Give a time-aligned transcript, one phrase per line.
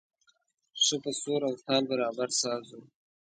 [0.83, 2.79] ښه په سور او تال برابر ساز و.